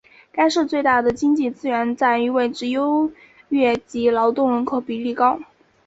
[0.31, 3.11] 该市最大的经济资源在于位置优
[3.49, 5.39] 越及劳动人口比例高。